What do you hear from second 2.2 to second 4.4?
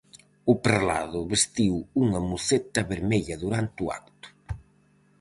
muceta vermella durante o acto.